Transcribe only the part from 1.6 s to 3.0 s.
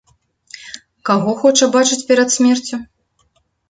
бачыць перад смерцю?